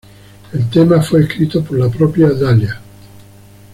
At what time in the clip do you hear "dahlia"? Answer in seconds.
2.31-2.81